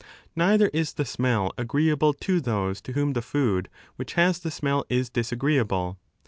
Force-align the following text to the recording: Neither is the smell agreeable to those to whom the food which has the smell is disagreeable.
Neither 0.35 0.69
is 0.69 0.93
the 0.93 1.05
smell 1.05 1.51
agreeable 1.59 2.13
to 2.15 2.41
those 2.41 2.81
to 2.81 2.93
whom 2.93 3.13
the 3.13 3.21
food 3.21 3.69
which 3.97 4.13
has 4.13 4.39
the 4.39 4.49
smell 4.49 4.83
is 4.89 5.11
disagreeable. 5.11 5.99